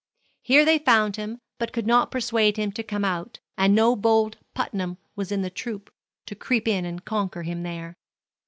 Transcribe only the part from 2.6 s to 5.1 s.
to come out, and no bold Putnam